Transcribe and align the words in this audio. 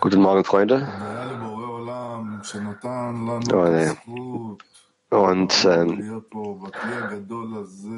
Guten 0.00 0.20
Morgen, 0.20 0.44
Freunde. 0.44 0.86
Und 5.10 5.64
äh, 5.64 5.84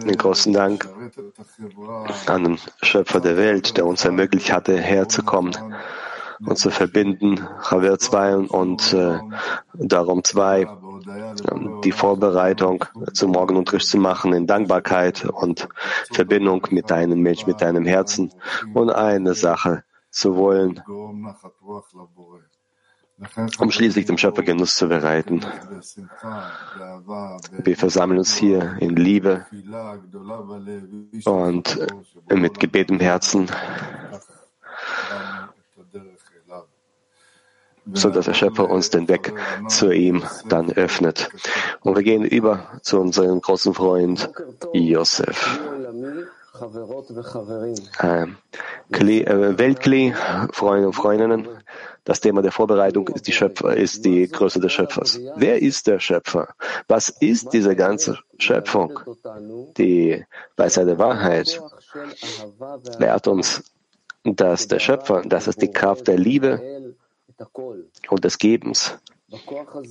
den 0.07 0.17
großen 0.17 0.53
Dank 0.55 0.89
an 2.27 2.45
den 2.45 2.59
Schöpfer 2.81 3.21
der 3.21 3.37
Welt, 3.37 3.77
der 3.77 3.85
uns 3.85 4.07
ermöglicht 4.07 4.51
hatte, 4.53 4.79
herzukommen 4.79 5.55
und 6.47 6.57
zu 6.57 6.71
verbinden, 6.71 7.47
Javier 7.71 7.99
2 7.99 8.37
und 8.37 8.95
äh, 8.95 9.19
darum 9.75 10.25
2, 10.25 10.67
die 11.85 11.93
Vorbereitung 11.93 12.85
zum 13.13 13.33
Morgenunterricht 13.33 13.89
zu 13.89 13.99
machen 13.99 14.33
in 14.33 14.47
Dankbarkeit 14.47 15.25
und 15.25 15.69
Verbindung 16.13 16.67
mit 16.71 16.91
deinem 16.91 17.21
Mensch, 17.21 17.47
mit 17.47 17.61
deinem 17.61 17.85
Herzen 17.85 18.33
und 18.75 18.91
eine 18.91 19.35
Sache 19.35 19.85
zu 20.11 20.37
wollen, 20.37 20.83
um 23.59 23.71
schließlich 23.71 24.07
dem 24.07 24.19
Schöpfer 24.19 24.43
Genuss 24.43 24.75
zu 24.75 24.89
bereiten. 24.89 25.45
Wir 27.63 27.77
versammeln 27.77 28.19
uns 28.19 28.37
hier 28.37 28.77
in 28.81 28.97
Liebe 28.97 29.47
und 31.25 31.79
mit 32.29 32.59
Gebet 32.59 32.91
im 32.91 33.01
Herzen, 33.01 33.51
so 37.95 38.11
dass 38.11 38.27
der 38.27 38.35
Schöpfer 38.35 38.69
uns 38.69 38.91
den 38.91 39.09
Weg 39.09 39.33
zu 39.69 39.91
ihm 39.91 40.23
dann 40.49 40.71
öffnet. 40.73 41.29
Und 41.81 41.97
wir 41.97 42.03
gehen 42.03 42.25
über 42.25 42.81
zu 42.83 43.01
unserem 43.01 43.41
großen 43.41 43.75
Freund 43.75 44.31
Josef. 44.73 45.61
Äh, 48.01 48.27
Weltkli, 48.91 50.15
Freunde 50.53 50.87
und 50.89 50.93
Freundinnen. 50.93 51.49
Das 52.05 52.21
Thema 52.21 52.43
der 52.43 52.53
Vorbereitung 52.53 53.09
ist 53.09 53.27
die 53.27 53.33
Schöpfer, 53.33 53.77
ist 53.77 54.05
die 54.05 54.27
Größe 54.29 54.59
des 54.59 54.73
Schöpfers. 54.73 55.21
Wer 55.37 55.61
ist 55.63 55.87
der 55.87 56.01
Schöpfer? 56.01 56.49
Was 56.89 57.09
ist 57.09 57.53
diese 57.53 57.77
ganze 57.77 58.19
Schöpfung? 58.39 58.99
Die 59.77 60.25
Weisheit 60.57 60.89
der 60.89 60.99
Wahrheit 60.99 61.61
lehrt 62.99 63.29
uns, 63.29 63.63
dass 64.25 64.67
der 64.69 64.81
Schöpfer, 64.81 65.23
das 65.25 65.47
ist 65.47 65.63
die 65.63 65.71
Kraft 65.71 66.09
der 66.09 66.19
Liebe 66.19 66.95
und 68.09 68.25
des 68.25 68.39
Gebens, 68.39 68.99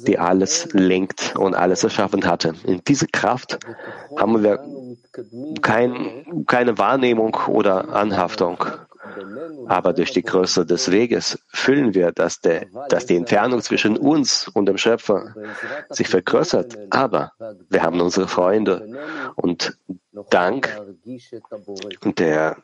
die 0.05 0.19
alles 0.19 0.67
lenkt 0.73 1.35
und 1.37 1.55
alles 1.55 1.83
erschaffen 1.83 2.25
hatte. 2.25 2.53
In 2.65 2.81
diese 2.85 3.07
Kraft 3.07 3.59
haben 4.17 4.43
wir 4.43 4.59
kein, 5.61 6.45
keine 6.45 6.77
Wahrnehmung 6.77 7.35
oder 7.47 7.89
Anhaftung. 7.89 8.63
Aber 9.67 9.93
durch 9.93 10.11
die 10.11 10.23
Größe 10.23 10.65
des 10.65 10.91
Weges 10.91 11.39
fühlen 11.47 11.93
wir, 11.93 12.11
dass, 12.11 12.41
der, 12.41 12.65
dass 12.89 13.05
die 13.05 13.15
Entfernung 13.15 13.61
zwischen 13.61 13.97
uns 13.97 14.47
und 14.47 14.65
dem 14.65 14.77
Schöpfer 14.77 15.33
sich 15.89 16.07
vergrößert. 16.07 16.77
Aber 16.89 17.31
wir 17.69 17.81
haben 17.81 18.01
unsere 18.01 18.27
Freunde 18.27 18.87
und 19.35 19.77
dank 20.29 20.77
der 22.17 22.57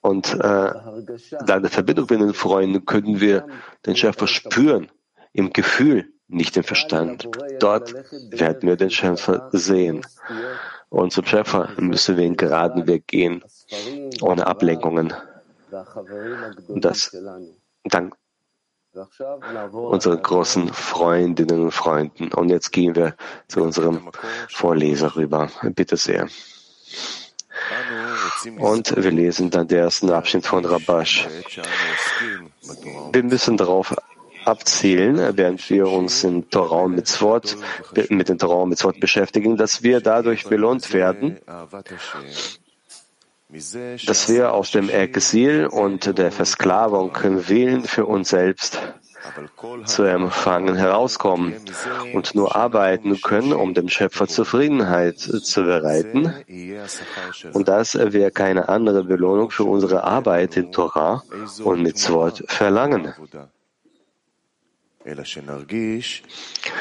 und 0.00 0.34
äh, 0.34 0.72
der 1.46 1.70
Verbindung 1.70 2.06
mit 2.10 2.20
den 2.20 2.34
Freunden 2.34 2.84
können 2.84 3.20
wir 3.20 3.46
den 3.86 3.96
Schöpfer 3.96 4.26
spüren 4.26 4.90
im 5.32 5.52
Gefühl, 5.52 6.12
nicht 6.28 6.56
im 6.56 6.64
Verstand. 6.64 7.28
Dort 7.58 7.92
werden 8.30 8.68
wir 8.68 8.76
den 8.76 8.90
Schöpfer 8.90 9.48
sehen. 9.52 10.06
Und 10.88 11.12
zum 11.12 11.24
Schöpfer 11.24 11.70
müssen 11.76 12.16
wir 12.16 12.24
in 12.24 12.36
geraden 12.36 12.86
Weg 12.86 13.06
gehen, 13.08 13.44
ohne 14.20 14.46
Ablenkungen. 14.46 15.12
Das 16.68 17.16
dank 17.84 18.14
unseren 19.72 20.22
großen 20.22 20.68
Freundinnen 20.72 21.62
und 21.62 21.70
Freunden. 21.70 22.32
Und 22.32 22.48
jetzt 22.48 22.72
gehen 22.72 22.96
wir 22.96 23.14
zu 23.46 23.62
unserem 23.62 24.10
Vorleser 24.48 25.14
rüber. 25.14 25.48
Bitte 25.62 25.96
sehr. 25.96 26.28
Und 28.58 28.94
wir 28.96 29.10
lesen 29.10 29.50
dann 29.50 29.68
den 29.68 29.78
ersten 29.78 30.10
Abschnitt 30.10 30.46
von 30.46 30.64
Rabash. 30.64 31.28
Wir 33.12 33.22
müssen 33.22 33.56
darauf 33.56 33.94
abzielen, 34.44 35.36
während 35.36 35.68
wir 35.68 35.86
uns 35.86 36.24
in 36.24 36.48
Torah 36.48 36.84
und 36.84 36.94
Mitzvot, 36.94 37.56
mit 38.08 38.28
dem 38.28 38.38
Torah 38.38 38.62
und 38.62 38.70
Mitzvot 38.70 38.98
beschäftigen, 39.00 39.56
dass 39.56 39.82
wir 39.82 40.00
dadurch 40.00 40.46
belohnt 40.46 40.92
werden, 40.92 41.38
dass 44.06 44.28
wir 44.28 44.52
aus 44.52 44.70
dem 44.70 44.88
Exil 44.88 45.66
und 45.66 46.16
der 46.18 46.32
Versklavung 46.32 47.12
Willen 47.48 47.84
für 47.84 48.06
uns 48.06 48.30
selbst 48.30 48.80
zu 49.84 50.02
empfangen 50.04 50.76
herauskommen 50.76 51.54
und 52.14 52.34
nur 52.34 52.56
arbeiten 52.56 53.20
können, 53.20 53.52
um 53.52 53.74
dem 53.74 53.88
Schöpfer 53.88 54.28
Zufriedenheit 54.28 55.18
zu 55.18 55.62
bereiten. 55.62 56.32
Und 57.52 57.68
das 57.68 57.94
wäre 57.94 58.30
keine 58.30 58.68
andere 58.68 59.04
Belohnung 59.04 59.50
für 59.50 59.64
unsere 59.64 60.04
Arbeit 60.04 60.56
in 60.56 60.72
Torah 60.72 61.22
und 61.62 61.82
Mitzvot 61.82 62.44
verlangen. 62.46 63.14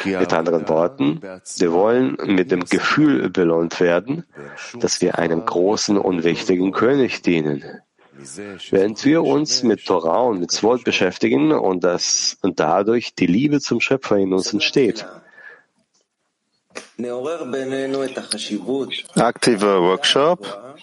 Mit 0.05 0.33
anderen 0.33 0.67
Worten, 0.67 1.21
wir 1.57 1.71
wollen 1.71 2.17
mit 2.25 2.51
dem 2.51 2.65
Gefühl 2.65 3.29
belohnt 3.29 3.79
werden, 3.79 4.25
dass 4.73 4.99
wir 5.01 5.17
einem 5.17 5.45
großen 5.45 5.97
und 5.97 6.23
wichtigen 6.25 6.73
König 6.73 7.21
dienen. 7.21 7.63
Während 8.71 9.05
wir 9.05 9.23
uns 9.23 9.63
mit 9.63 9.85
Torah 9.85 10.23
und 10.23 10.39
mit 10.39 10.51
Zwort 10.51 10.83
beschäftigen 10.83 11.51
und, 11.51 11.83
das, 11.83 12.37
und 12.41 12.59
dadurch 12.59 13.15
die 13.15 13.27
Liebe 13.27 13.59
zum 13.59 13.79
Schöpfer 13.79 14.17
in 14.17 14.33
uns 14.33 14.51
entsteht. 14.51 15.05
Aktiver 19.15 19.81
Workshop. 19.81 20.75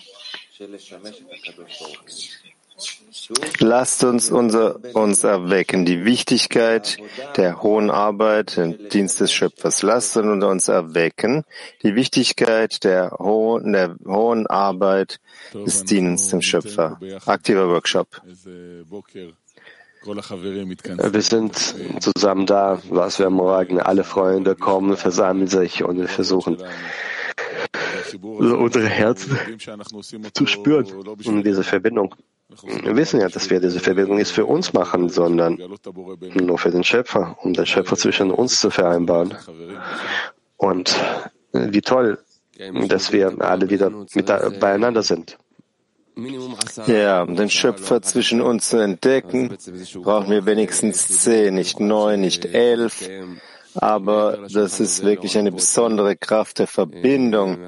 Lasst 3.58 4.04
uns 4.04 4.30
unser, 4.30 4.78
uns 4.94 5.24
erwecken, 5.24 5.84
die 5.84 6.04
Wichtigkeit 6.04 6.98
der 7.36 7.62
hohen 7.62 7.90
Arbeit 7.90 8.56
im 8.58 8.88
Dienst 8.88 9.20
des 9.20 9.32
Schöpfers. 9.32 9.82
Lasst 9.82 10.16
uns 10.16 10.68
erwecken, 10.68 11.44
die 11.82 11.94
Wichtigkeit 11.94 12.84
der 12.84 13.12
hohen, 13.18 13.72
der 13.72 13.96
hohen 14.06 14.46
Arbeit 14.46 15.20
des 15.54 15.84
Dienstes 15.84 16.30
dem 16.30 16.42
Schöpfer. 16.42 17.00
Aktiver 17.24 17.68
Workshop. 17.68 18.20
Wir 20.04 21.22
sind 21.22 21.74
zusammen 22.00 22.46
da, 22.46 22.80
was 22.90 23.18
wir 23.18 23.30
morgen. 23.30 23.80
Alle 23.80 24.04
Freunde 24.04 24.54
kommen, 24.54 24.96
versammeln 24.96 25.48
sich 25.48 25.82
und 25.82 25.98
wir 25.98 26.08
versuchen, 26.08 26.58
unsere 28.30 28.88
Herzen 28.88 29.36
zu 30.32 30.46
spüren 30.46 30.86
und 31.24 31.42
diese 31.42 31.64
Verbindung. 31.64 32.14
Wir 32.62 32.96
wissen 32.96 33.20
ja, 33.20 33.28
dass 33.28 33.50
wir 33.50 33.60
diese 33.60 33.80
Verbindung 33.80 34.18
nicht 34.18 34.30
für 34.30 34.46
uns 34.46 34.72
machen, 34.72 35.08
sondern 35.08 35.58
nur 36.34 36.58
für 36.58 36.70
den 36.70 36.84
Schöpfer, 36.84 37.36
um 37.42 37.52
den 37.52 37.66
Schöpfer 37.66 37.96
zwischen 37.96 38.30
uns 38.30 38.60
zu 38.60 38.70
vereinbaren. 38.70 39.34
Und 40.56 40.96
wie 41.52 41.80
toll, 41.80 42.18
dass 42.88 43.12
wir 43.12 43.40
alle 43.40 43.68
wieder 43.68 43.90
mit 43.90 44.60
beieinander 44.60 45.02
sind. 45.02 45.38
Ja, 46.86 47.22
um 47.22 47.36
den 47.36 47.50
Schöpfer 47.50 48.00
zwischen 48.00 48.40
uns 48.40 48.70
zu 48.70 48.78
entdecken, 48.78 49.56
brauchen 50.02 50.30
wir 50.30 50.46
wenigstens 50.46 51.08
zehn, 51.08 51.54
nicht 51.54 51.78
neun, 51.78 52.20
nicht 52.20 52.46
elf. 52.46 53.06
Aber 53.76 54.46
das 54.52 54.80
ist 54.80 55.04
wirklich 55.04 55.36
eine 55.38 55.52
besondere 55.52 56.16
Kraft 56.16 56.58
der 56.58 56.66
Verbindung, 56.66 57.58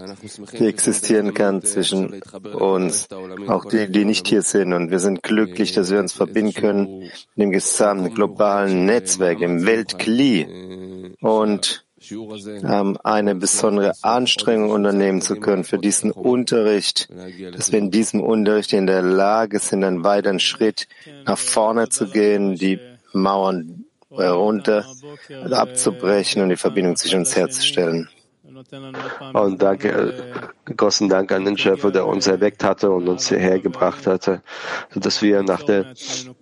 die 0.58 0.66
existieren 0.66 1.34
kann 1.34 1.62
zwischen 1.62 2.20
uns, 2.54 3.08
auch 3.46 3.64
die, 3.64 3.90
die 3.90 4.04
nicht 4.04 4.26
hier 4.28 4.42
sind. 4.42 4.72
Und 4.72 4.90
wir 4.90 4.98
sind 4.98 5.22
glücklich, 5.22 5.72
dass 5.72 5.90
wir 5.90 6.00
uns 6.00 6.12
verbinden 6.12 6.54
können 6.54 7.02
in 7.36 7.42
dem 7.42 7.50
gesamten 7.50 8.14
globalen 8.14 8.84
Netzwerk, 8.86 9.40
im 9.40 9.66
Weltkli. 9.66 11.14
Und 11.20 11.84
ähm, 12.10 12.96
eine 13.02 13.34
besondere 13.34 13.92
Anstrengung 14.02 14.70
unternehmen 14.70 15.20
zu 15.20 15.36
können 15.36 15.64
für 15.64 15.78
diesen 15.78 16.10
Unterricht, 16.10 17.08
dass 17.54 17.72
wir 17.72 17.78
in 17.78 17.90
diesem 17.90 18.20
Unterricht 18.22 18.72
in 18.72 18.86
der 18.86 19.02
Lage 19.02 19.58
sind, 19.58 19.84
einen 19.84 20.04
weiteren 20.04 20.40
Schritt 20.40 20.88
nach 21.26 21.38
vorne 21.38 21.88
zu 21.88 22.08
gehen, 22.08 22.54
die 22.54 22.78
Mauern 23.12 23.84
herunter 24.10 24.84
abzubrechen 25.50 26.42
und 26.42 26.48
die 26.50 26.56
Verbindung 26.56 26.96
zwischen 26.96 27.20
uns 27.20 27.36
herzustellen. 27.36 28.08
Und 29.34 29.62
danke, 29.62 30.32
großen 30.64 31.08
Dank 31.08 31.30
an 31.30 31.44
den 31.44 31.56
Schöpfer, 31.56 31.92
der 31.92 32.06
uns 32.06 32.26
erweckt 32.26 32.64
hatte 32.64 32.90
und 32.90 33.08
uns 33.08 33.28
hierher 33.28 33.60
gebracht 33.60 34.06
hatte, 34.06 34.42
sodass 34.92 35.22
wir 35.22 35.42
nach 35.42 35.62
der, 35.62 35.94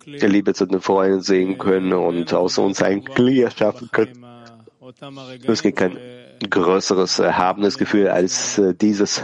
der 0.05 0.29
Liebe 0.29 0.53
zu 0.53 0.65
den 0.65 0.81
Freunden 0.81 1.21
sehen 1.21 1.57
können 1.57 1.93
und 1.93 2.33
aus 2.33 2.57
uns 2.57 2.81
ein 2.81 3.03
Glied 3.03 3.53
schaffen 3.53 3.89
können. 3.91 4.25
Es 5.45 5.61
gibt 5.61 5.77
kein 5.77 5.97
größeres 6.49 7.19
erhabenes 7.19 7.77
Gefühl 7.77 8.07
als 8.07 8.57
äh, 8.57 8.73
dieses, 8.73 9.23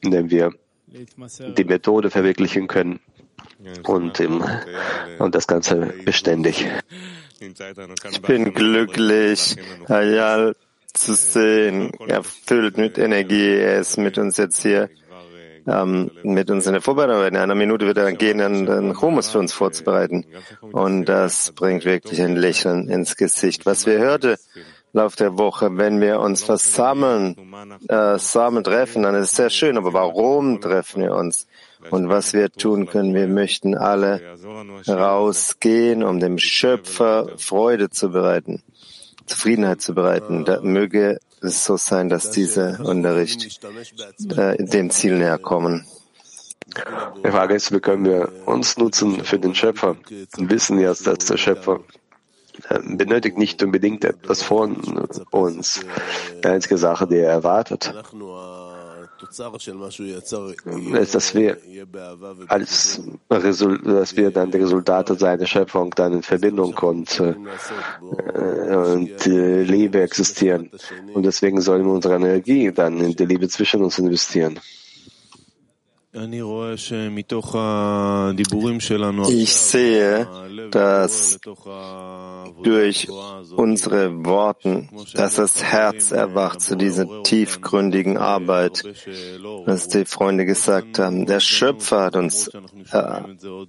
in 0.00 0.10
dem 0.10 0.30
wir 0.30 0.52
die 1.56 1.64
Methode 1.64 2.10
verwirklichen 2.10 2.68
können 2.68 3.00
und, 3.84 4.20
im, 4.20 4.44
und 5.18 5.34
das 5.34 5.46
Ganze 5.46 5.92
beständig. 6.04 6.66
Ich 7.40 8.22
bin 8.22 8.54
glücklich, 8.54 9.56
Ayal 9.88 10.54
zu 10.92 11.14
sehen, 11.14 11.92
erfüllt 12.06 12.76
mit 12.76 12.98
Energie. 12.98 13.56
Er 13.56 13.80
ist 13.80 13.96
mit 13.96 14.18
uns 14.18 14.36
jetzt 14.36 14.62
hier 14.62 14.90
ähm, 15.66 16.10
mit 16.22 16.50
uns 16.50 16.66
in 16.66 16.72
der 16.72 16.82
Vorbereitung. 16.82 17.26
In 17.26 17.36
einer 17.36 17.54
Minute 17.54 17.86
wird 17.86 17.98
er 17.98 18.12
gehen, 18.12 18.38
den 18.38 19.00
Hummus 19.00 19.30
für 19.30 19.38
uns 19.38 19.52
vorzubereiten. 19.52 20.26
Und 20.60 21.06
das 21.06 21.52
bringt 21.52 21.84
wirklich 21.84 22.20
ein 22.20 22.36
Lächeln 22.36 22.88
ins 22.88 23.16
Gesicht. 23.16 23.66
Was 23.66 23.86
wir 23.86 23.98
hörte 23.98 24.38
Lauf 24.94 25.16
der 25.16 25.38
Woche, 25.38 25.78
wenn 25.78 26.00
wir 26.02 26.20
uns 26.20 26.44
versammeln, 26.44 27.34
äh, 27.88 28.18
zusammen 28.18 28.62
treffen, 28.62 29.02
dann 29.02 29.14
ist 29.14 29.30
es 29.30 29.36
sehr 29.36 29.50
schön. 29.50 29.78
Aber 29.78 29.94
warum 29.94 30.60
treffen 30.60 31.02
wir 31.02 31.14
uns? 31.14 31.46
Und 31.90 32.08
was 32.10 32.34
wir 32.34 32.52
tun 32.52 32.86
können, 32.86 33.14
wir 33.14 33.26
möchten 33.26 33.74
alle 33.74 34.20
rausgehen, 34.86 36.04
um 36.04 36.20
dem 36.20 36.38
Schöpfer 36.38 37.28
Freude 37.38 37.88
zu 37.90 38.10
bereiten, 38.10 38.62
Zufriedenheit 39.26 39.80
zu 39.80 39.94
bereiten. 39.94 40.44
Da 40.44 40.60
möge 40.60 41.18
es 41.40 41.64
so 41.64 41.76
sein, 41.78 42.08
dass 42.08 42.30
dieser 42.30 42.80
Unterricht 42.84 43.60
äh, 44.36 44.62
dem 44.62 44.90
Ziel 44.90 45.16
näher 45.16 45.38
kommen. 45.38 45.86
Die 47.24 47.30
Frage 47.30 47.54
ist, 47.54 47.72
wie 47.72 47.80
können 47.80 48.04
wir 48.04 48.30
uns 48.46 48.76
nutzen 48.76 49.24
für 49.24 49.38
den 49.38 49.54
Schöpfer? 49.54 49.96
Wir 50.08 50.50
wissen 50.50 50.78
ja, 50.78 50.94
dass 50.94 51.24
der 51.24 51.36
Schöpfer 51.36 51.80
äh, 51.80 52.01
benötigt 52.80 53.38
nicht 53.38 53.62
unbedingt 53.62 54.04
etwas 54.04 54.42
von 54.42 54.76
uns. 55.30 55.80
Die 56.42 56.48
einzige 56.48 56.78
Sache, 56.78 57.06
die 57.06 57.16
er 57.16 57.30
erwartet, 57.30 57.92
ist, 61.00 61.14
dass 61.14 61.34
wir 61.34 61.56
als 62.48 63.00
dass 63.28 64.16
wir 64.16 64.30
dann 64.30 64.50
die 64.50 64.58
Resultate 64.58 65.14
seiner 65.14 65.46
Schöpfung 65.46 65.90
dann 65.94 66.14
in 66.14 66.22
Verbindung 66.22 66.74
und, 66.74 67.20
äh, 67.20 67.34
und 68.74 69.26
äh, 69.26 69.62
Liebe 69.62 70.02
existieren. 70.02 70.70
Und 71.14 71.24
deswegen 71.24 71.60
sollen 71.60 71.84
wir 71.84 71.92
unsere 71.92 72.16
Energie 72.16 72.72
dann 72.72 72.98
in 72.98 73.14
die 73.14 73.26
Liebe 73.26 73.48
zwischen 73.48 73.82
uns 73.82 73.98
investieren. 73.98 74.58
Ich 79.30 79.54
sehe, 79.54 80.28
dass 80.70 81.40
durch 82.62 83.08
unsere 83.56 84.24
Worten, 84.26 84.90
dass 85.14 85.36
das 85.36 85.62
Herz 85.62 86.10
erwacht 86.10 86.60
zu 86.60 86.76
dieser 86.76 87.22
tiefgründigen 87.22 88.18
Arbeit, 88.18 88.84
was 89.64 89.88
die 89.88 90.04
Freunde 90.04 90.44
gesagt 90.44 90.98
haben. 90.98 91.24
Der 91.24 91.40
Schöpfer 91.40 92.02
hat 92.02 92.16
uns 92.16 92.50
äh, 92.92 93.22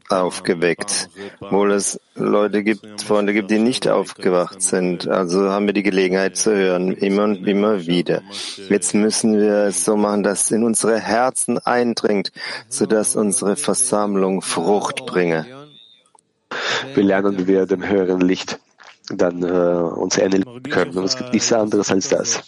aufgeweckt, 0.10 1.10
obwohl 1.40 1.72
es 1.72 1.98
Leute 2.16 2.64
gibt, 2.64 3.02
Freunde 3.02 3.34
gibt, 3.34 3.50
die 3.50 3.60
nicht 3.60 3.88
aufgewacht 3.88 4.62
sind. 4.62 5.08
Also 5.08 5.50
haben 5.50 5.66
wir 5.66 5.74
die 5.74 5.84
Gelegenheit 5.84 6.38
zu 6.38 6.54
hören, 6.54 6.92
immer 6.92 7.24
und 7.24 7.48
immer 7.48 7.88
wieder. 7.88 8.22
Jetzt 8.70 8.94
müssen 8.94 9.40
wir 9.40 9.66
es 9.66 9.84
so 9.84 9.98
machen, 9.98 10.24
dass 10.24 10.46
es 10.46 10.52
in 10.52 10.64
unsere 10.64 11.00
Herzen 11.00 11.58
eindringt, 11.58 12.32
sodass 12.70 13.16
unsere 13.16 13.56
Versammlung 13.56 14.42
Frucht 14.42 15.06
bringe. 15.06 15.46
Wir 16.94 17.04
lernen, 17.04 17.40
wie 17.40 17.48
wir 17.48 17.66
dem 17.66 17.88
höheren 17.88 18.22
Licht 18.22 18.60
dann 19.10 19.44
äh, 19.44 19.48
uns 19.48 20.18
ähneln 20.18 20.64
können. 20.64 20.98
Und 20.98 21.06
es 21.06 21.18
gibt 21.18 21.34
nichts 21.34 21.52
anderes 21.52 21.92
als 21.92 22.10
das. 22.10 22.44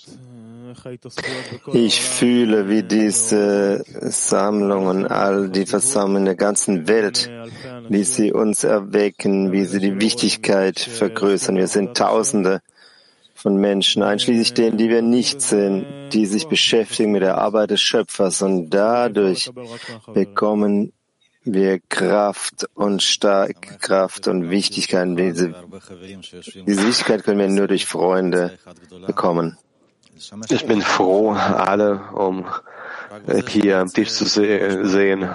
Ich 1.73 2.01
fühle, 2.01 2.69
wie 2.69 2.83
diese 2.83 3.83
Sammlungen, 4.01 5.07
all 5.07 5.49
die 5.49 5.65
Versammlungen 5.65 6.25
der 6.25 6.35
ganzen 6.35 6.87
Welt, 6.87 7.31
wie 7.89 8.03
sie 8.03 8.31
uns 8.31 8.63
erwecken, 8.63 9.51
wie 9.51 9.65
sie 9.65 9.79
die 9.79 9.99
Wichtigkeit 9.99 10.79
vergrößern. 10.79 11.55
Wir 11.55 11.67
sind 11.67 11.97
Tausende 11.97 12.61
von 13.33 13.57
Menschen, 13.57 14.03
einschließlich 14.03 14.53
denen, 14.53 14.77
die 14.77 14.89
wir 14.89 15.01
nicht 15.01 15.41
sehen, 15.41 15.86
die 16.13 16.25
sich 16.27 16.48
beschäftigen 16.48 17.12
mit 17.12 17.24
der 17.24 17.38
Arbeit 17.38 17.71
des 17.71 17.81
Schöpfers 17.81 18.43
und 18.43 18.69
dadurch 18.69 19.51
bekommen 20.13 20.93
wir 21.43 21.79
Kraft 21.89 22.67
und 22.74 23.01
starke 23.01 23.77
Kraft 23.79 24.27
und 24.27 24.50
Wichtigkeit. 24.50 25.07
Diese, 25.17 25.53
diese 26.65 26.88
Wichtigkeit 26.88 27.24
können 27.24 27.39
wir 27.39 27.48
nur 27.48 27.67
durch 27.67 27.86
Freunde 27.86 28.57
bekommen. 29.05 29.57
Ich 30.50 30.65
bin 30.65 30.81
froh, 30.81 31.31
alle, 31.31 32.01
um 32.13 32.45
hier 33.48 33.79
am 33.79 33.89
Tisch 33.89 34.12
zu 34.12 34.25
sehen. 34.25 35.29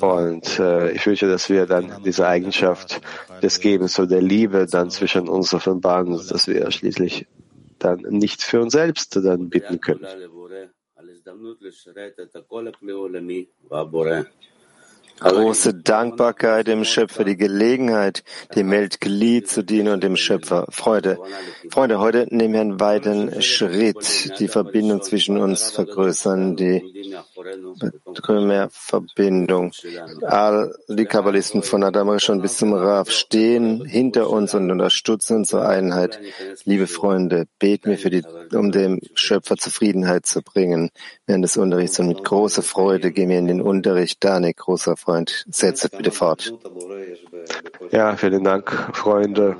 Und 0.00 0.58
äh, 0.58 0.92
ich 0.92 1.06
wünsche, 1.06 1.28
dass 1.28 1.48
wir 1.48 1.66
dann 1.66 2.02
diese 2.04 2.26
Eigenschaft 2.26 3.00
des 3.42 3.60
Gebens 3.60 3.98
und 3.98 4.10
der 4.10 4.20
Liebe 4.20 4.66
dann 4.66 4.90
zwischen 4.90 5.28
uns 5.28 5.54
offenbaren, 5.54 6.12
dass 6.28 6.46
wir 6.46 6.70
schließlich 6.70 7.26
dann 7.78 8.00
nicht 8.02 8.42
für 8.42 8.60
uns 8.60 8.72
selbst 8.72 9.16
dann 9.16 9.48
bitten 9.48 9.80
können. 9.80 10.06
Große 15.20 15.74
Dankbarkeit 15.74 16.68
dem 16.68 16.84
Schöpfer, 16.84 17.24
die 17.24 17.36
Gelegenheit, 17.36 18.22
dem 18.54 18.70
Weltglied 18.70 19.48
zu 19.48 19.62
dienen 19.62 19.94
und 19.94 20.04
dem 20.04 20.16
Schöpfer. 20.16 20.66
Freude. 20.70 21.18
Freunde, 21.70 21.98
heute 21.98 22.26
nehmen 22.30 22.54
wir 22.54 22.60
einen 22.60 22.80
weiteren 22.80 23.42
Schritt, 23.42 24.38
die 24.38 24.48
Verbindung 24.48 25.02
zwischen 25.02 25.38
uns 25.38 25.70
vergrößern, 25.70 26.56
die 26.56 27.14
mehr 28.40 28.68
Verbindung. 28.70 29.72
All 30.22 30.74
die 30.88 31.04
Kabbalisten 31.04 31.62
von 31.62 31.82
Adam 31.82 32.18
schon 32.18 32.42
bis 32.42 32.56
zum 32.56 32.72
Raf 32.72 33.10
stehen 33.10 33.84
hinter 33.84 34.30
uns 34.30 34.54
und 34.54 34.70
unterstützen 34.70 35.38
unsere 35.38 35.66
Einheit. 35.66 36.20
Liebe 36.64 36.86
Freunde, 36.86 37.46
beten 37.58 37.90
wir 37.90 37.98
für 37.98 38.10
die, 38.10 38.22
um 38.54 38.72
dem 38.72 39.00
Schöpfer 39.14 39.56
Zufriedenheit 39.56 40.26
zu 40.26 40.42
bringen 40.42 40.90
während 41.26 41.44
des 41.44 41.56
Unterrichts 41.56 41.98
und 42.00 42.08
mit 42.08 42.24
großer 42.24 42.62
Freude 42.62 43.12
gehen 43.12 43.28
wir 43.28 43.38
in 43.38 43.46
den 43.46 43.60
Unterricht. 43.60 44.24
Danik, 44.24 44.58
großer 44.58 44.96
Freund, 44.96 45.44
setzt 45.50 45.90
bitte 45.96 46.10
fort. 46.10 46.52
Ja, 47.90 48.16
vielen 48.16 48.44
Dank, 48.44 48.90
Freunde. 48.94 49.56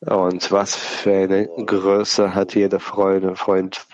Und 0.00 0.50
was 0.50 0.74
für 0.74 1.12
eine 1.12 1.46
Größe 1.46 2.34
hat 2.34 2.54
jeder 2.54 2.80
Freund, 2.80 3.38
Freund 3.38 3.86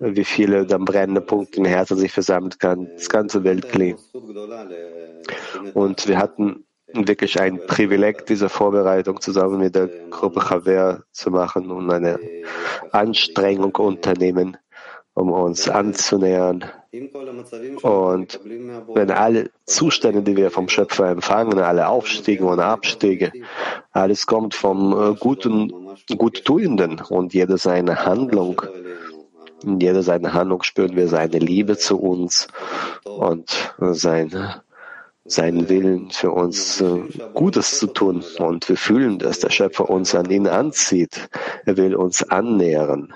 wie 0.00 0.24
viele 0.24 0.66
dann 0.66 0.84
brennende 0.84 1.20
Punkte 1.20 1.58
im 1.58 1.66
Herzen 1.66 1.96
sich 1.96 2.12
versammelt 2.12 2.58
kann, 2.58 2.88
das 2.94 3.08
ganze 3.08 3.44
Weltkli. 3.44 3.96
Und 5.74 6.08
wir 6.08 6.18
hatten 6.18 6.64
wirklich 6.92 7.40
ein 7.40 7.60
Privileg, 7.66 8.26
diese 8.26 8.48
Vorbereitung 8.48 9.20
zusammen 9.20 9.58
mit 9.58 9.74
der 9.74 9.88
Gruppe 10.10 10.40
Chaver 10.40 11.02
zu 11.12 11.30
machen 11.30 11.70
und 11.70 11.90
eine 11.90 12.18
Anstrengung 12.90 13.74
unternehmen, 13.76 14.56
um 15.14 15.30
uns 15.30 15.68
anzunähern. 15.68 16.64
Und 17.82 18.40
wenn 18.94 19.10
alle 19.12 19.50
Zustände, 19.64 20.22
die 20.22 20.36
wir 20.36 20.50
vom 20.50 20.68
Schöpfer 20.68 21.10
empfangen, 21.10 21.60
alle 21.60 21.88
Aufstiege 21.88 22.44
und 22.44 22.58
Abstiege, 22.58 23.30
alles 23.92 24.26
kommt 24.26 24.54
vom 24.54 24.92
äh, 24.92 25.14
guten, 25.14 25.72
Guttuenden 26.16 27.00
und 27.08 27.32
jede 27.32 27.58
seine 27.58 28.04
Handlung, 28.04 28.62
in 29.62 29.80
jeder 29.80 30.02
seine 30.02 30.32
Handlung 30.32 30.62
spüren 30.62 30.96
wir 30.96 31.08
seine 31.08 31.38
Liebe 31.38 31.76
zu 31.76 31.98
uns 31.98 32.48
und 33.04 33.74
sein, 33.78 34.54
seinen 35.24 35.68
Willen 35.68 36.10
für 36.10 36.30
uns 36.32 36.80
äh, 36.80 37.02
Gutes 37.34 37.78
zu 37.78 37.86
tun. 37.88 38.24
Und 38.38 38.68
wir 38.68 38.76
fühlen, 38.76 39.18
dass 39.18 39.40
der 39.40 39.50
Schöpfer 39.50 39.88
uns 39.88 40.14
an 40.14 40.30
ihn 40.30 40.46
anzieht. 40.46 41.28
Er 41.66 41.76
will 41.76 41.94
uns 41.94 42.22
annähern. 42.22 43.12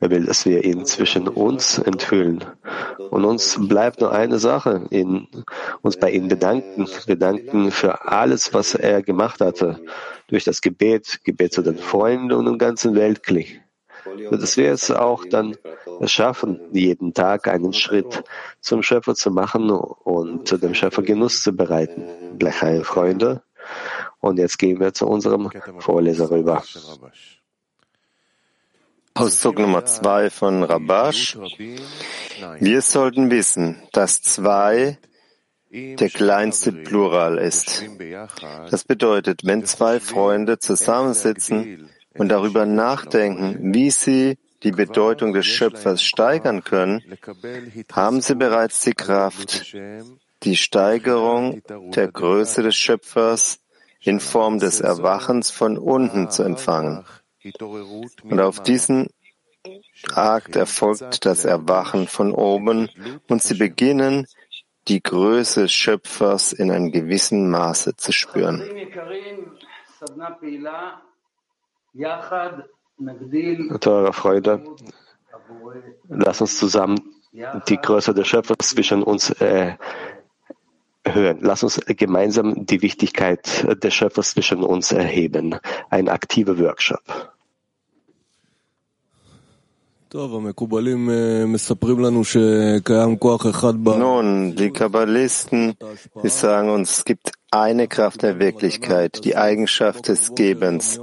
Er 0.00 0.10
will, 0.10 0.26
dass 0.26 0.46
wir 0.46 0.64
ihn 0.64 0.84
zwischen 0.84 1.28
uns 1.28 1.78
enthüllen. 1.78 2.44
Und 3.10 3.24
uns 3.24 3.58
bleibt 3.60 4.00
nur 4.00 4.12
eine 4.12 4.38
Sache, 4.38 4.86
ihn, 4.90 5.28
uns 5.82 5.96
bei 5.96 6.10
ihm 6.10 6.28
bedanken. 6.28 6.88
Bedanken 7.06 7.70
für 7.70 8.06
alles, 8.06 8.52
was 8.54 8.74
er 8.74 9.02
gemacht 9.02 9.40
hatte. 9.40 9.80
Durch 10.28 10.44
das 10.44 10.60
Gebet, 10.60 11.20
Gebet 11.24 11.52
zu 11.52 11.62
den 11.62 11.78
Freunden 11.78 12.32
und 12.32 12.46
dem 12.46 12.58
ganzen 12.58 12.94
Weltkrieg. 12.94 13.62
Dass 14.30 14.56
wir 14.56 14.72
es 14.72 14.90
auch 14.90 15.24
dann 15.24 15.56
schaffen, 16.04 16.60
jeden 16.72 17.12
Tag 17.12 17.48
einen 17.48 17.72
Schritt 17.72 18.22
zum 18.60 18.82
Schöpfer 18.82 19.14
zu 19.14 19.30
machen 19.30 19.70
und 19.70 20.62
dem 20.62 20.74
Schöpfer 20.74 21.02
Genuss 21.02 21.42
zu 21.42 21.52
bereiten. 21.52 22.04
Gleich 22.38 22.56
Freunde. 22.84 23.42
Und 24.20 24.38
jetzt 24.38 24.58
gehen 24.58 24.80
wir 24.80 24.94
zu 24.94 25.06
unserem 25.06 25.50
Vorleser 25.78 26.30
rüber. 26.30 26.62
Auszug 29.16 29.58
Nummer 29.58 29.86
zwei 29.86 30.28
von 30.28 30.62
Rabash. 30.62 31.38
Wir 32.60 32.82
sollten 32.82 33.30
wissen, 33.30 33.82
dass 33.92 34.20
zwei 34.20 34.98
der 35.70 36.10
kleinste 36.10 36.70
Plural 36.72 37.38
ist. 37.38 37.82
Das 38.70 38.84
bedeutet, 38.84 39.40
wenn 39.44 39.64
zwei 39.64 40.00
Freunde 40.00 40.58
zusammensitzen 40.58 41.88
und 42.18 42.28
darüber 42.28 42.66
nachdenken, 42.66 43.74
wie 43.74 43.90
sie 43.90 44.36
die 44.62 44.72
Bedeutung 44.72 45.32
des 45.32 45.46
Schöpfers 45.46 46.02
steigern 46.02 46.62
können, 46.62 47.02
haben 47.92 48.20
sie 48.20 48.34
bereits 48.34 48.82
die 48.82 48.94
Kraft, 48.94 49.74
die 50.42 50.56
Steigerung 50.56 51.62
der 51.94 52.08
Größe 52.08 52.62
des 52.62 52.76
Schöpfers 52.76 53.60
in 54.00 54.20
Form 54.20 54.58
des 54.58 54.80
Erwachens 54.80 55.50
von 55.50 55.78
unten 55.78 56.30
zu 56.30 56.42
empfangen. 56.42 57.04
Und 58.22 58.40
auf 58.40 58.62
diesen 58.62 59.08
Akt 60.14 60.56
erfolgt 60.56 61.24
das 61.24 61.44
Erwachen 61.44 62.06
von 62.06 62.32
oben 62.32 62.88
und 63.28 63.42
sie 63.42 63.54
beginnen, 63.54 64.26
die 64.88 65.02
Größe 65.02 65.62
des 65.62 65.72
Schöpfers 65.72 66.52
in 66.52 66.70
einem 66.70 66.92
gewissen 66.92 67.50
Maße 67.50 67.96
zu 67.96 68.12
spüren. 68.12 68.62
Teure 73.80 74.12
Freude, 74.12 74.64
lass 76.08 76.40
uns 76.40 76.58
zusammen 76.58 77.00
die 77.68 77.76
Größe 77.76 78.14
des 78.14 78.28
Schöpfers 78.28 78.70
zwischen 78.70 79.02
uns 79.02 79.30
äh, 79.40 79.76
hören. 81.04 81.38
Lass 81.40 81.62
uns 81.62 81.80
gemeinsam 81.86 82.66
die 82.66 82.82
Wichtigkeit 82.82 83.66
des 83.82 83.94
Schöpfers 83.94 84.30
zwischen 84.30 84.62
uns 84.62 84.92
erheben. 84.92 85.58
Ein 85.90 86.08
aktiver 86.08 86.58
Workshop. 86.58 87.35
Nun, 93.98 94.56
die 94.56 94.70
Kabbalisten, 94.70 95.76
die 96.22 96.28
sagen 96.28 96.70
uns, 96.70 96.98
es 96.98 97.04
gibt 97.04 97.32
eine 97.50 97.86
Kraft 97.86 98.22
der 98.22 98.38
Wirklichkeit, 98.38 99.24
die 99.24 99.36
Eigenschaft 99.36 100.08
des 100.08 100.34
Gebens. 100.34 100.98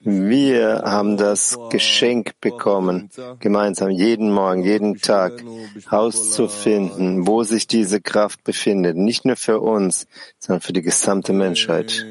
Wir 0.00 0.82
haben 0.84 1.16
das 1.16 1.58
Geschenk 1.70 2.32
bekommen, 2.40 3.10
gemeinsam 3.38 3.90
jeden 3.90 4.32
Morgen, 4.32 4.64
jeden 4.64 4.96
Tag 5.00 5.44
herauszufinden, 5.88 7.28
wo 7.28 7.44
sich 7.44 7.68
diese 7.68 8.00
Kraft 8.00 8.42
befindet. 8.42 8.96
Nicht 8.96 9.24
nur 9.26 9.36
für 9.36 9.60
uns, 9.60 10.06
sondern 10.38 10.62
für 10.62 10.72
die 10.72 10.82
gesamte 10.82 11.32
Menschheit. 11.32 12.04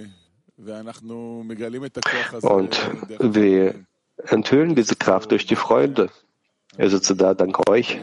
Und 2.41 2.79
wir 3.19 3.75
enthüllen 4.27 4.75
diese 4.75 4.95
Kraft 4.95 5.31
durch 5.31 5.45
die 5.45 5.55
Freude. 5.55 6.09
Ich 6.81 6.91
sitze 6.91 7.15
da 7.15 7.33
dank 7.33 7.69
euch. 7.69 7.99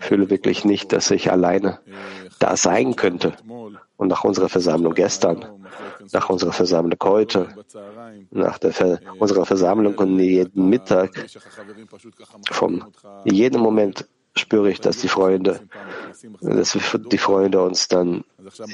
Fühle 0.00 0.30
wirklich 0.30 0.64
nicht, 0.64 0.92
dass 0.92 1.10
ich 1.10 1.32
alleine 1.32 1.80
da 2.38 2.56
sein 2.56 2.94
könnte. 2.94 3.32
Und 3.96 4.08
nach 4.08 4.22
unserer 4.22 4.48
Versammlung 4.48 4.94
gestern, 4.94 5.44
nach 6.12 6.30
unserer 6.30 6.52
Versammlung 6.52 6.98
heute, 7.02 7.48
nach 8.30 8.58
der 8.58 8.72
Ver 8.72 9.00
unserer 9.18 9.46
Versammlung 9.46 9.94
und 9.96 10.18
jeden 10.20 10.68
Mittag, 10.68 11.10
von 12.50 12.84
jedem 13.24 13.62
Moment 13.62 14.06
spüre 14.36 14.70
ich, 14.70 14.80
dass 14.80 14.98
die 14.98 15.08
Freunde, 15.08 15.60
dass 16.42 16.78
die 17.10 17.18
Freunde 17.18 17.62
uns 17.62 17.88
dann 17.88 18.22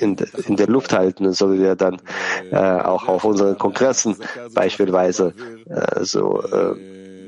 in, 0.01 0.17
in 0.47 0.57
der 0.57 0.67
Luft 0.67 0.93
halten, 0.93 1.33
so 1.33 1.53
wie 1.53 1.61
wir 1.61 1.77
dann 1.77 2.03
äh, 2.51 2.57
auch 2.57 3.09
auf 3.09 3.25
unseren 3.25 3.57
Kongressen 3.57 4.17
beispielsweise 4.53 5.35
äh, 5.67 6.05
so 6.05 6.43
äh, 6.43 6.75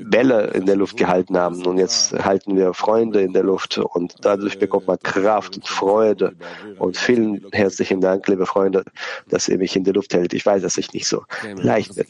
Bälle 0.09 0.51
in 0.51 0.65
der 0.65 0.75
Luft 0.75 0.97
gehalten 0.97 1.37
haben. 1.37 1.65
Und 1.65 1.77
jetzt 1.77 2.13
halten 2.13 2.55
wir 2.55 2.73
Freunde 2.73 3.21
in 3.21 3.33
der 3.33 3.43
Luft 3.43 3.77
und 3.77 4.15
dadurch 4.21 4.59
bekommt 4.59 4.87
man 4.87 4.97
Kraft 4.99 5.57
und 5.57 5.67
Freude. 5.67 6.35
Und 6.77 6.97
vielen 6.97 7.45
herzlichen 7.51 8.01
Dank, 8.01 8.27
liebe 8.27 8.45
Freunde, 8.45 8.83
dass 9.29 9.47
ihr 9.47 9.57
mich 9.57 9.75
in 9.75 9.83
der 9.83 9.93
Luft 9.93 10.13
hält. 10.13 10.33
Ich 10.33 10.45
weiß, 10.45 10.61
dass 10.61 10.77
ich 10.77 10.93
nicht 10.93 11.07
so 11.07 11.23
leicht 11.61 11.95
bin. 11.95 12.05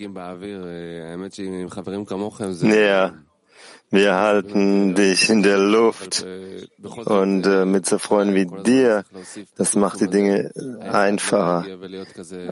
Ja. 2.61 3.13
Wir 3.91 4.15
halten 4.15 4.95
dich 4.95 5.29
in 5.29 5.43
der 5.43 5.57
Luft 5.57 6.25
und 7.05 7.45
äh, 7.45 7.65
mit 7.65 7.85
so 7.85 7.97
Freunden 7.97 8.35
wie 8.35 8.63
dir, 8.63 9.03
das 9.57 9.75
macht 9.75 10.01
die 10.01 10.07
Dinge 10.07 10.51
einfacher. 10.81 11.65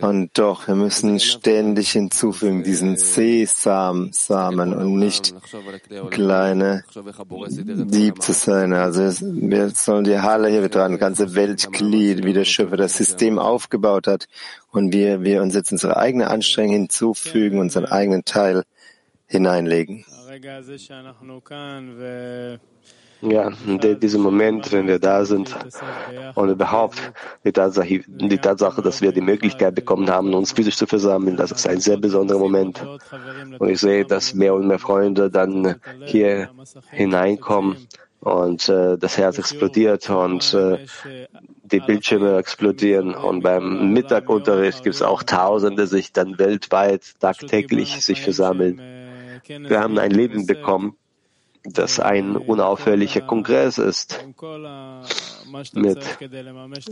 Und 0.02 0.38
doch, 0.38 0.68
wir 0.68 0.76
müssen 0.76 1.20
ständig 1.20 1.92
hinzufügen, 1.92 2.64
diesen 2.64 2.98
Sesam-Samen 2.98 4.74
und 4.74 4.96
nicht 4.96 5.34
kleine 6.12 6.84
Dieb 7.36 8.22
zu 8.22 8.34
sein. 8.34 8.74
Also 8.74 9.02
wir 9.22 9.70
sollen 9.72 10.04
die 10.04 10.20
Halle 10.20 10.50
hier 10.50 10.70
dran, 10.70 10.98
ganze 10.98 11.36
Weltglied, 11.36 12.24
wie 12.24 12.34
der 12.34 12.46
Schöpfer 12.46 12.78
das 12.78 12.96
System 12.98 13.40
aufgebaut 13.40 14.08
hat 14.08 14.28
und 14.72 14.94
wir, 14.94 15.24
wir 15.24 15.42
uns 15.42 15.56
jetzt 15.56 15.72
unsere 15.72 15.98
eigene 15.98 16.30
Anstrengung 16.30 16.74
hinzufügen, 16.74 17.60
unseren 17.60 17.86
eigenen 17.86 18.24
Teil 18.24 18.64
hineinlegen. 19.28 20.06
Ja, 23.22 23.52
in 23.66 23.80
diesem 24.02 24.22
Moment, 24.22 24.70
wenn 24.74 24.86
wir 24.86 25.00
da 25.00 25.24
sind 25.24 25.56
und 26.36 26.50
überhaupt 26.50 27.14
die 27.46 27.54
Tatsache, 27.54 28.04
die 28.06 28.38
Tatsache, 28.38 28.82
dass 28.82 29.02
wir 29.02 29.14
die 29.14 29.22
Möglichkeit 29.22 29.76
bekommen 29.76 30.10
haben, 30.10 30.34
uns 30.34 30.52
physisch 30.52 30.76
zu 30.76 30.86
versammeln, 30.86 31.38
das 31.38 31.52
ist 31.52 31.66
ein 31.66 31.80
sehr 31.80 31.96
besonderer 31.96 32.40
Moment. 32.40 32.86
Und 33.60 33.70
ich 33.70 33.80
sehe, 33.80 34.04
dass 34.04 34.34
mehr 34.34 34.54
und 34.54 34.68
mehr 34.68 34.80
Freunde 34.80 35.30
dann 35.30 35.76
hier 36.06 36.50
hineinkommen 36.92 37.88
und 38.20 38.68
äh, 38.68 38.98
das 38.98 39.18
Herz 39.18 39.38
explodiert 39.38 40.10
und 40.10 40.54
äh, 40.54 40.86
die 41.64 41.80
Bildschirme 41.80 42.38
explodieren. 42.38 43.16
Und 43.16 43.42
beim 43.42 43.94
Mittagunterricht 43.94 44.84
gibt 44.84 44.96
es 44.96 45.02
auch 45.02 45.24
Tausende, 45.24 45.84
die 45.84 45.90
sich 45.90 46.12
dann 46.14 46.40
weltweit 46.40 47.20
tagtäglich 47.20 48.02
sich 48.04 48.22
versammeln. 48.22 48.82
Wir 49.48 49.80
haben 49.80 49.98
ein 50.00 50.12
Leben 50.12 50.46
bekommen, 50.46 50.96
das 51.64 52.00
ein 52.00 52.36
unaufhörlicher 52.36 53.22
Kongress 53.22 53.78
ist, 53.78 54.26
mit 55.74 56.00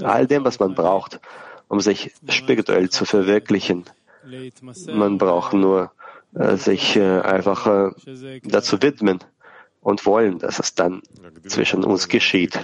all 0.01 0.27
dem, 0.27 0.45
was 0.45 0.59
man 0.59 0.75
braucht, 0.75 1.19
um 1.67 1.79
sich 1.79 2.13
spirituell 2.29 2.89
zu 2.89 3.05
verwirklichen. 3.05 3.85
Man 4.93 5.17
braucht 5.17 5.53
nur 5.53 5.91
äh, 6.35 6.55
sich 6.55 6.95
äh, 6.95 7.21
einfach 7.21 7.65
äh, 7.67 8.39
dazu 8.43 8.81
widmen 8.81 9.19
und 9.81 10.05
wollen, 10.05 10.39
dass 10.39 10.59
es 10.59 10.75
dann 10.75 11.01
zwischen 11.47 11.83
uns 11.83 12.07
geschieht. 12.07 12.59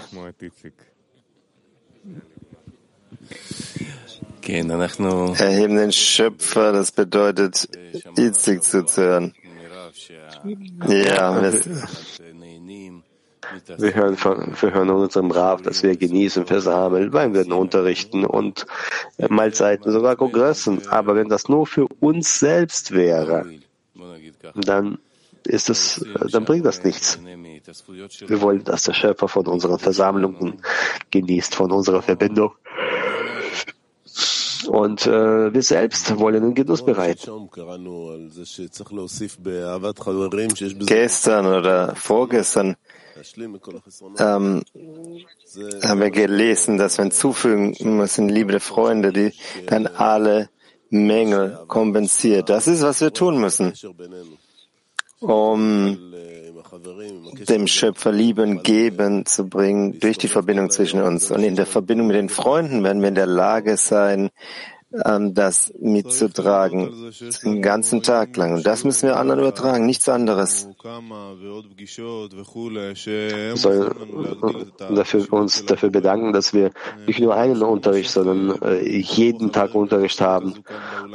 Erheben 5.36 5.76
den 5.76 5.92
Schöpfer, 5.92 6.72
das 6.72 6.92
bedeutet, 6.94 7.68
Itzig 8.18 8.64
zu 8.64 8.86
hören. 8.96 9.34
Ja, 10.88 11.42
wir 13.78 13.94
hören, 13.94 14.18
von, 14.18 14.54
wir 14.60 14.74
hören 14.74 14.90
unserem 14.90 15.32
Rav, 15.32 15.62
dass 15.62 15.84
wir 15.84 15.96
genießen, 15.96 16.46
versammeln, 16.46 17.14
weil 17.14 17.34
wir 17.34 17.48
unterrichten 17.56 18.26
und 18.26 18.66
Mahlzeiten, 19.30 19.92
sogar 19.92 20.16
Kongressen. 20.16 20.88
Aber 20.90 21.16
wenn 21.16 21.30
das 21.30 21.48
nur 21.48 21.66
für 21.66 21.88
uns 22.00 22.40
selbst 22.40 22.92
wäre, 22.92 23.46
dann 24.56 24.98
ist 25.46 25.70
es, 25.70 26.06
dann 26.32 26.46
bringt 26.46 26.66
das 26.66 26.84
nichts. 26.84 27.20
Wir 28.28 28.42
wollen, 28.42 28.64
dass 28.64 28.84
der 28.84 28.94
Schöpfer 28.94 29.28
von 29.28 29.48
unseren 29.48 29.80
Versammlungen 29.80 30.62
genießt, 31.12 31.56
von 31.56 31.72
unserer 31.72 32.02
Verbindung. 32.02 32.54
Und 34.78 35.08
äh, 35.08 35.52
wir 35.52 35.64
selbst 35.64 36.20
wollen 36.20 36.44
den 36.44 36.54
Genuss 36.54 36.86
bereiten. 36.86 37.50
Gestern 40.86 41.46
oder 41.48 41.96
vorgestern 41.96 42.76
ähm, 44.20 44.64
haben 45.82 46.00
wir 46.00 46.12
gelesen, 46.12 46.78
dass 46.78 47.00
wir 47.00 47.06
hinzufügen 47.06 47.76
müssen, 47.98 48.30
liebe 48.30 48.60
Freunde, 48.60 49.12
die 49.12 49.34
dann 49.66 49.88
alle 49.88 50.50
Mängel 50.92 51.58
kompensiert. 51.68 52.48
Das 52.48 52.68
ist, 52.68 52.84
was 52.84 53.02
wir 53.02 53.12
tun 53.12 53.42
müssen, 53.42 53.74
um 55.22 55.98
dem 57.50 57.68
Schöpfer 57.68 58.12
Lieben 58.12 58.64
geben 58.64 59.26
zu 59.26 59.48
bringen 59.48 60.00
durch 60.00 60.18
die 60.18 60.28
Verbindung 60.28 60.70
zwischen 60.70 61.02
uns. 61.02 61.32
Und 61.32 61.44
in 61.44 61.56
der 61.56 61.66
Verbindung 61.66 62.08
mit 62.08 62.16
den 62.16 62.30
Freunden 62.30 62.84
werden 62.84 63.02
wir 63.02 63.10
in 63.10 63.16
der 63.16 63.26
Lage 63.26 63.78
sein, 63.78 64.30
das 64.90 65.74
mitzutragen, 65.80 67.12
den 67.44 67.62
ganzen 67.62 68.02
Tag 68.04 68.38
lang. 68.38 68.54
Und 68.54 68.66
das 68.66 68.86
müssen 68.86 69.10
wir 69.10 69.18
anderen 69.18 69.42
übertragen, 69.42 69.86
nichts 69.86 70.08
anderes. 70.08 70.70
Wir 73.06 73.58
sollen 73.58 74.72
dafür, 74.96 75.34
uns 75.34 75.66
dafür 75.66 75.90
bedanken, 75.90 76.32
dass 76.32 76.54
wir 76.54 76.72
nicht 77.06 77.20
nur 77.20 77.36
einen 77.36 77.62
Unterricht, 77.64 78.12
sondern 78.12 78.62
äh, 78.62 78.98
jeden 78.98 79.52
Tag 79.52 79.76
Unterricht 79.76 80.22
haben 80.22 80.64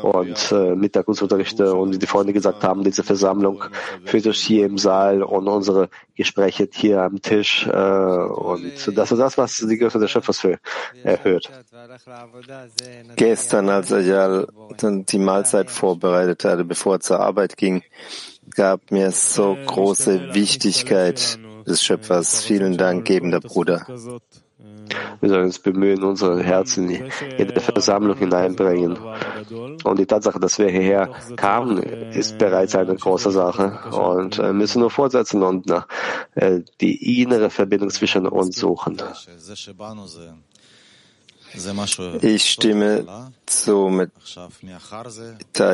und 0.03 0.53
äh, 0.53 0.75
Mittagsunterrichte 0.75 1.75
und 1.75 1.95
wie 1.95 1.99
die 1.99 2.07
Freunde 2.07 2.35
gesagt 2.35 2.65
haben, 2.65 2.85
diese 2.85 3.03
Versammlung 3.03 3.65
führt 4.05 4.25
sich 4.25 4.39
hier 4.39 4.67
im 4.67 4.77
Saal 4.77 5.23
und 5.23 5.49
unsere 5.49 5.89
Gespräche 6.15 6.69
hier 6.71 7.03
am 7.03 7.23
Tisch 7.23 7.67
äh, 7.67 7.71
und 7.73 8.63
das 8.95 9.13
ist 9.13 9.19
das, 9.19 9.39
was 9.39 9.57
die 9.57 9.79
Größe 9.79 9.99
des 9.99 10.11
Schöpfers 10.11 10.41
für 10.41 10.59
erhöht. 11.05 11.51
Gestern, 13.17 13.69
als 13.77 13.93
Ajal 13.93 14.47
die 14.81 15.19
Mahlzeit 15.19 15.71
vorbereitet 15.71 16.45
hatte, 16.45 16.65
bevor 16.65 16.95
er 16.95 17.01
zur 17.01 17.21
Arbeit 17.21 17.57
ging, 17.57 17.83
gab 18.55 18.91
mir 18.91 19.11
so 19.11 19.57
große 19.67 20.35
Wichtigkeit 20.35 21.39
des 21.67 21.83
Schöpfers. 21.83 22.45
Vielen 22.45 22.77
Dank, 22.77 23.07
gebender 23.07 23.41
Bruder. 23.41 23.87
Wir 25.21 25.29
sollen 25.29 25.45
uns 25.45 25.59
bemühen, 25.59 26.03
unsere 26.03 26.43
Herzen 26.43 26.91
in 26.91 27.49
die 27.49 27.61
Versammlung 27.61 28.17
hineinbringen. 28.19 28.99
Und 29.85 29.99
die 29.99 30.07
Tatsache, 30.07 30.41
dass 30.41 30.59
wir 30.59 30.69
hierher 30.69 31.11
kamen, 31.37 31.79
ist 31.79 32.39
bereits 32.39 32.75
eine 32.75 32.95
große 32.95 33.31
Sache. 33.31 33.79
Und 33.93 34.39
wir 34.39 34.53
müssen 34.53 34.81
nur 34.81 34.91
fortsetzen 34.91 35.43
und 35.43 35.73
äh, 36.35 36.61
die 36.81 37.23
innere 37.23 37.51
Verbindung 37.51 37.91
zwischen 37.91 38.27
uns 38.27 38.59
suchen. 38.59 39.01
Ich 42.21 42.51
stimme 42.51 43.33
zu 43.47 43.89
mit 43.89 44.11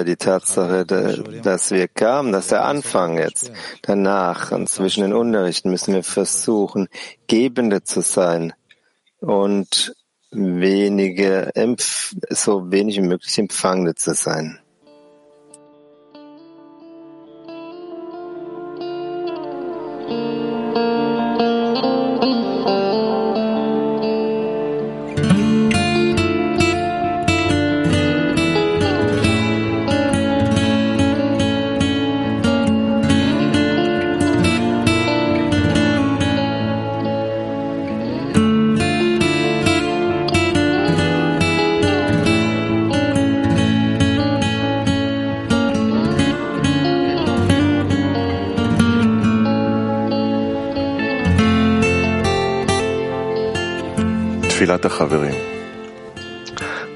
die 0.07 0.17
Tatsache, 0.17 0.85
dass 0.85 1.71
wir 1.71 1.89
kamen, 1.89 2.33
dass 2.33 2.49
der 2.49 2.65
Anfang 2.65 3.19
jetzt, 3.19 3.53
danach 3.83 4.53
und 4.53 4.69
zwischen 4.69 5.03
den 5.03 5.13
Unterrichten 5.13 5.71
müssen 5.71 5.95
wir 5.95 6.03
versuchen, 6.03 6.89
Gebende 7.27 7.85
zu 7.85 8.01
sein 8.01 8.53
und 9.21 9.95
wenige, 10.31 11.53
so 12.31 12.71
wenig 12.71 12.97
wie 12.97 13.03
möglich 13.03 13.39
Empfangende 13.39 13.95
zu 13.95 14.15
sein. 14.15 14.61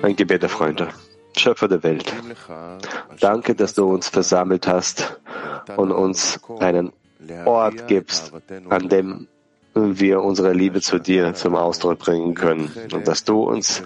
Ein 0.03 0.15
Gebet 0.15 0.43
der 0.43 0.51
Freunde. 0.51 0.89
Schöpfer 1.35 1.69
der 1.69 1.83
Welt, 1.83 2.13
danke, 3.19 3.55
dass 3.55 3.73
du 3.73 3.87
uns 3.87 4.11
versammelt 4.11 4.67
hast 4.67 5.19
und 5.79 5.91
uns 5.91 6.39
einen 6.61 6.93
Ort 7.47 7.89
gibst, 7.89 8.31
an 8.69 8.91
dem 8.91 9.27
wir 9.75 10.21
unsere 10.21 10.53
Liebe 10.53 10.83
zu 10.83 10.99
dir 10.99 11.33
zum 11.33 11.57
Ausdruck 11.57 12.01
bringen 12.01 12.35
können 12.35 12.71
und 12.93 13.09
dass 13.09 13.25
du 13.25 13.43
uns 13.43 13.83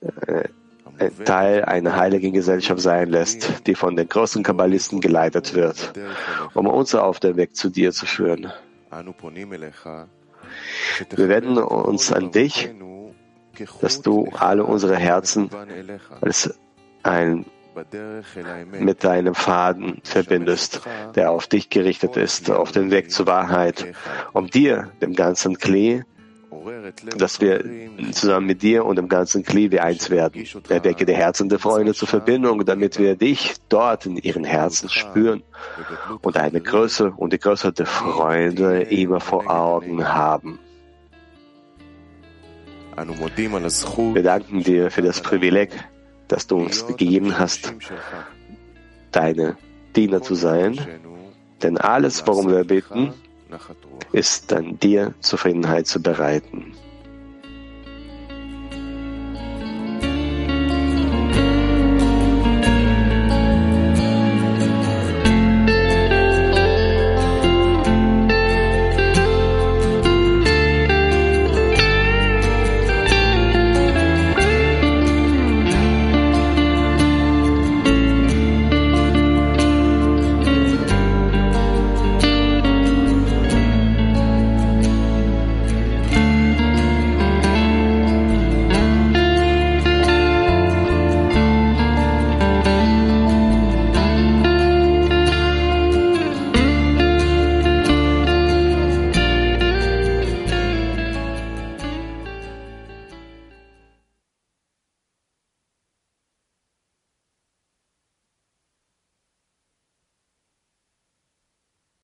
äh, 0.00 0.48
Teil 1.24 1.64
einer 1.64 1.96
heiligen 1.96 2.32
Gesellschaft 2.32 2.80
sein 2.80 3.10
lässt, 3.10 3.66
die 3.66 3.74
von 3.74 3.96
den 3.96 4.08
großen 4.08 4.44
Kabbalisten 4.44 5.00
geleitet 5.00 5.54
wird, 5.54 5.94
um 6.54 6.68
uns 6.68 6.94
auf 6.94 7.18
den 7.18 7.36
Weg 7.36 7.56
zu 7.56 7.70
dir 7.70 7.90
zu 7.90 8.06
führen. 8.06 8.52
Wir 11.14 11.28
wenden 11.28 11.58
uns 11.58 12.12
an 12.12 12.30
dich, 12.30 12.70
dass 13.80 14.02
du 14.02 14.28
alle 14.32 14.64
unsere 14.64 14.96
Herzen 14.96 15.50
als 16.20 16.54
ein 17.02 17.46
mit 18.78 19.04
deinem 19.04 19.34
Faden 19.34 20.00
verbindest, 20.02 20.80
der 21.14 21.30
auf 21.30 21.46
dich 21.46 21.68
gerichtet 21.68 22.16
ist, 22.16 22.50
auf 22.50 22.72
den 22.72 22.90
Weg 22.90 23.10
zur 23.10 23.26
Wahrheit, 23.26 23.92
um 24.32 24.48
dir, 24.48 24.90
dem 25.02 25.14
ganzen 25.14 25.58
Klee, 25.58 26.02
dass 27.18 27.40
wir 27.40 27.62
zusammen 28.12 28.46
mit 28.46 28.62
dir 28.62 28.86
und 28.86 28.96
dem 28.96 29.08
ganzen 29.08 29.42
Klee 29.44 29.70
wie 29.70 29.80
eins 29.80 30.08
werden. 30.08 30.46
Erwecke 30.68 31.04
die 31.04 31.14
Herzen 31.14 31.50
der 31.50 31.58
Freunde 31.58 31.92
zur 31.92 32.08
Verbindung, 32.08 32.64
damit 32.64 32.98
wir 32.98 33.14
dich 33.14 33.54
dort 33.68 34.06
in 34.06 34.16
ihren 34.16 34.44
Herzen 34.44 34.88
spüren 34.88 35.42
und 36.22 36.36
eine 36.36 36.62
Größe 36.62 37.12
und 37.16 37.34
die 37.34 37.38
Größe 37.38 37.72
der 37.72 37.86
Freunde 37.86 38.82
immer 38.82 39.20
vor 39.20 39.50
Augen 39.50 40.08
haben. 40.08 40.58
Wir 42.96 44.22
danken 44.22 44.62
dir 44.62 44.90
für 44.90 45.02
das 45.02 45.20
Privileg, 45.20 45.70
das 46.28 46.46
du 46.46 46.56
uns 46.56 46.86
gegeben 46.86 47.38
hast, 47.38 47.74
deine 49.12 49.56
Diener 49.94 50.22
zu 50.22 50.34
sein, 50.34 50.78
denn 51.62 51.78
alles, 51.78 52.26
worum 52.26 52.48
wir 52.48 52.64
bitten, 52.64 53.12
ist 54.12 54.52
an 54.52 54.78
dir 54.80 55.14
Zufriedenheit 55.20 55.86
zu 55.86 56.00
bereiten. 56.00 56.72